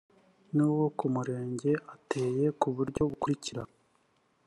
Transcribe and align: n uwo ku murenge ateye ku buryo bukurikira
n 0.55 0.57
uwo 0.69 0.85
ku 0.97 1.05
murenge 1.13 1.71
ateye 1.93 2.45
ku 2.59 2.67
buryo 2.75 3.01
bukurikira 3.09 3.63